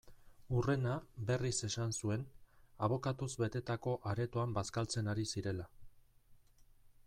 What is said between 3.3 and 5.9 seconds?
betetako aretoan bazkaltzen ari zirela.